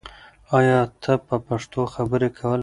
آیا 0.57 0.79
ته 1.01 1.11
په 1.27 1.35
پښتو 1.47 1.81
خبرې 1.93 2.27
کولای 2.37 2.57
سې؟ 2.57 2.59